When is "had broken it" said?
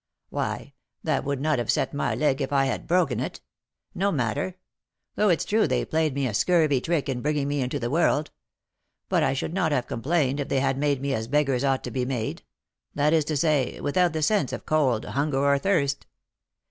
2.65-3.39